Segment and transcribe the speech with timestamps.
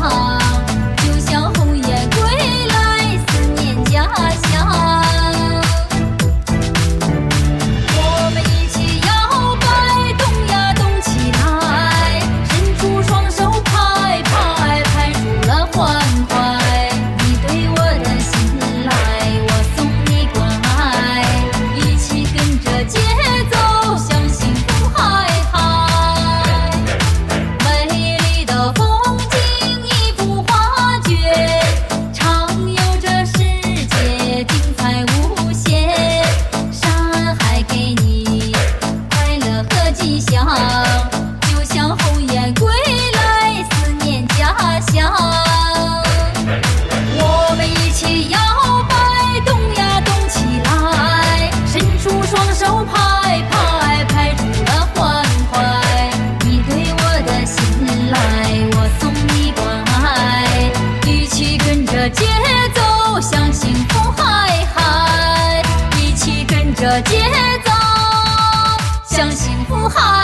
[0.00, 0.47] 好啊
[62.10, 62.24] 节
[62.74, 65.62] 奏像幸福海海，
[66.00, 67.20] 一起跟着节
[67.64, 67.70] 奏，
[69.04, 70.17] 像幸福海。